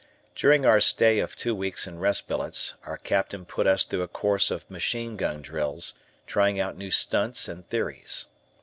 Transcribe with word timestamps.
During 0.35 0.65
our 0.65 0.81
stay 0.81 1.19
of 1.19 1.35
two 1.35 1.53
weeks 1.53 1.85
in 1.85 1.99
rest 1.99 2.27
billets 2.27 2.73
our 2.87 2.97
Captain 2.97 3.45
put 3.45 3.67
us 3.67 3.85
through 3.85 4.01
a 4.01 4.07
course 4.07 4.49
of 4.49 4.67
machine 4.67 5.15
gun 5.15 5.43
drills, 5.43 5.93
trying 6.25 6.59
out 6.59 6.75
new 6.75 6.89
stunts 6.89 7.47
and 7.47 7.69
theories. 7.69 8.25